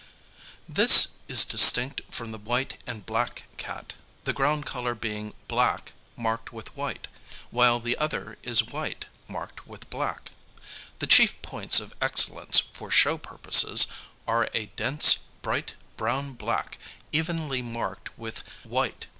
This 0.67 1.09
is 1.27 1.45
distinct 1.45 2.01
from 2.09 2.31
the 2.31 2.39
white 2.39 2.79
and 2.87 3.05
black 3.05 3.43
cat, 3.57 3.93
the 4.23 4.33
ground 4.33 4.65
colour 4.65 4.95
being 4.95 5.35
black, 5.47 5.93
marked 6.17 6.51
with 6.51 6.75
white; 6.75 7.05
while 7.51 7.79
the 7.79 7.95
other 7.99 8.39
is 8.41 8.63
white, 8.63 9.05
marked 9.27 9.67
with 9.67 9.87
black. 9.91 10.31
The 10.97 11.05
chief 11.05 11.39
points 11.43 11.79
of 11.79 11.93
excellence 12.01 12.57
for 12.57 12.89
show 12.89 13.19
purposes 13.19 13.85
are 14.27 14.49
a 14.55 14.71
dense 14.75 15.19
bright 15.43 15.75
brown 15.97 16.33
black, 16.33 16.79
evenly 17.11 17.61
marked 17.61 18.17
with 18.17 18.39
white. 18.63 19.05